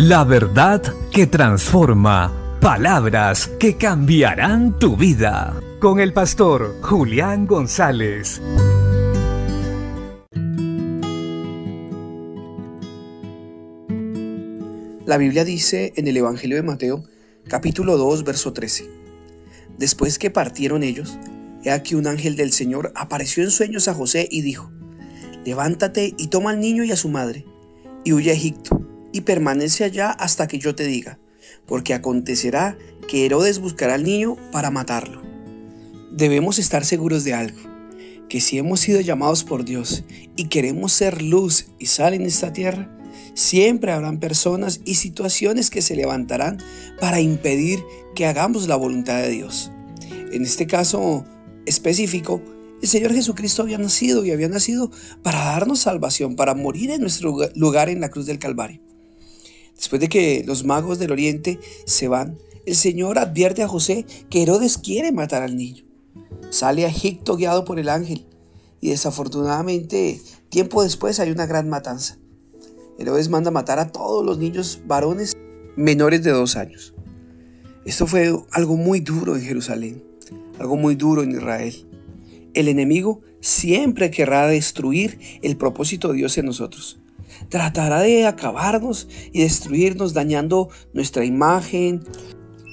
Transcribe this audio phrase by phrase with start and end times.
[0.00, 2.32] La verdad que transforma.
[2.60, 5.60] Palabras que cambiarán tu vida.
[5.80, 8.40] Con el pastor Julián González.
[15.04, 17.02] La Biblia dice en el Evangelio de Mateo,
[17.48, 18.88] capítulo 2, verso 13.
[19.78, 21.18] Después que partieron ellos,
[21.64, 24.70] he aquí un ángel del Señor apareció en sueños a José y dijo,
[25.44, 27.44] Levántate y toma al niño y a su madre,
[28.04, 28.87] y huye a Egipto,
[29.18, 31.18] y permanece allá hasta que yo te diga,
[31.66, 32.78] porque acontecerá
[33.08, 35.22] que Herodes buscará al niño para matarlo.
[36.10, 37.58] Debemos estar seguros de algo,
[38.28, 40.04] que si hemos sido llamados por Dios
[40.36, 42.94] y queremos ser luz y sal en esta tierra,
[43.34, 46.58] Siempre habrán personas y situaciones que se levantarán
[47.00, 47.78] para impedir
[48.16, 49.70] que hagamos la voluntad de Dios.
[50.32, 51.24] En este caso
[51.64, 52.42] específico,
[52.82, 54.90] el Señor Jesucristo había nacido y había nacido
[55.22, 58.87] para darnos salvación, para morir en nuestro lugar en la cruz del Calvario.
[59.88, 62.36] Después de que los magos del oriente se van,
[62.66, 65.84] el Señor advierte a José que Herodes quiere matar al niño.
[66.50, 68.26] Sale a Egipto guiado por el ángel
[68.82, 70.20] y desafortunadamente
[70.50, 72.18] tiempo después hay una gran matanza.
[72.98, 75.34] Herodes manda matar a todos los niños varones
[75.74, 76.92] menores de dos años.
[77.86, 80.04] Esto fue algo muy duro en Jerusalén,
[80.58, 81.88] algo muy duro en Israel.
[82.52, 86.98] El enemigo siempre querrá destruir el propósito de Dios en nosotros.
[87.48, 92.04] Tratará de acabarnos y destruirnos dañando nuestra imagen,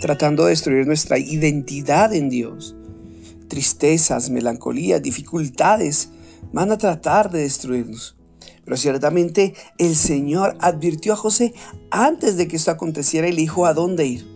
[0.02, 2.76] tratando de destruir nuestra identidad en Dios.
[3.48, 6.10] Tristezas, melancolías, dificultades
[6.52, 8.16] van a tratar de destruirnos.
[8.64, 11.54] Pero ciertamente el Señor advirtió a José
[11.92, 14.35] antes de que esto aconteciera y le dijo a dónde ir.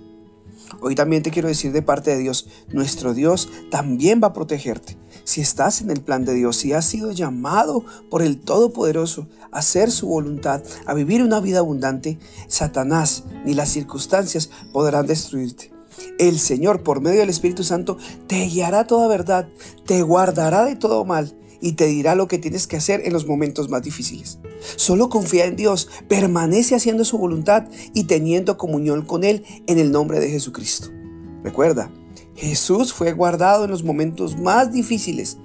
[0.81, 4.97] Hoy también te quiero decir de parte de Dios, nuestro Dios también va a protegerte.
[5.23, 9.59] Si estás en el plan de Dios, si has sido llamado por el Todopoderoso a
[9.59, 15.71] hacer su voluntad, a vivir una vida abundante, Satanás ni las circunstancias podrán destruirte.
[16.17, 19.49] El Señor, por medio del Espíritu Santo, te guiará toda verdad,
[19.85, 23.27] te guardará de todo mal y te dirá lo que tienes que hacer en los
[23.27, 24.39] momentos más difíciles.
[24.75, 29.91] Solo confía en Dios, permanece haciendo su voluntad y teniendo comunión con Él en el
[29.91, 30.89] nombre de Jesucristo.
[31.43, 31.91] Recuerda,
[32.35, 35.37] Jesús fue guardado en los momentos más difíciles.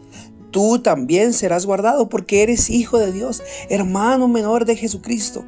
[0.51, 5.45] Tú también serás guardado porque eres hijo de Dios, hermano menor de Jesucristo.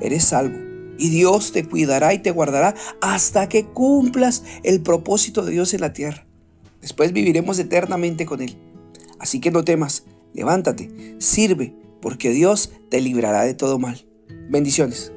[0.00, 0.58] Eres salvo
[0.98, 5.80] y Dios te cuidará y te guardará hasta que cumplas el propósito de Dios en
[5.80, 6.26] la tierra.
[6.80, 8.56] Después viviremos eternamente con Él.
[9.22, 10.02] Así que no temas,
[10.34, 14.04] levántate, sirve, porque Dios te librará de todo mal.
[14.50, 15.11] Bendiciones.